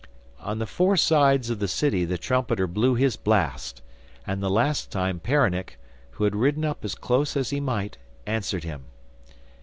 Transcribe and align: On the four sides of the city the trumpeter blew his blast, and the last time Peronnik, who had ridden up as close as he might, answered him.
On 0.39 0.57
the 0.57 0.65
four 0.65 0.97
sides 0.97 1.51
of 1.51 1.59
the 1.59 1.67
city 1.67 2.05
the 2.05 2.17
trumpeter 2.17 2.65
blew 2.65 2.95
his 2.95 3.15
blast, 3.15 3.83
and 4.25 4.41
the 4.41 4.49
last 4.49 4.91
time 4.91 5.19
Peronnik, 5.19 5.77
who 6.13 6.23
had 6.23 6.35
ridden 6.35 6.65
up 6.65 6.83
as 6.83 6.95
close 6.95 7.37
as 7.37 7.51
he 7.51 7.59
might, 7.59 7.99
answered 8.25 8.63
him. 8.63 8.85